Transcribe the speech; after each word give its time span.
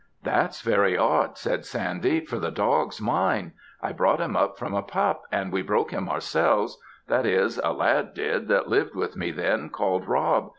"That's 0.23 0.61
very 0.61 0.97
odd," 0.97 1.37
said 1.37 1.63
Sandy, 1.63 2.25
"for 2.25 2.39
the 2.39 2.49
dog's 2.49 2.99
mine. 2.99 3.53
I 3.83 3.91
brought 3.91 4.19
him 4.19 4.35
up 4.35 4.57
from 4.57 4.73
a 4.73 4.81
pup, 4.81 5.21
and 5.31 5.51
we 5.53 5.61
broke 5.61 5.91
him 5.91 6.09
ourselves 6.09 6.79
that 7.07 7.27
is, 7.27 7.59
a 7.63 7.71
lad 7.71 8.15
did, 8.15 8.47
that 8.47 8.67
lived 8.67 8.95
with 8.95 9.15
me 9.15 9.29
then, 9.29 9.69
called 9.69 10.07
Rob. 10.07 10.49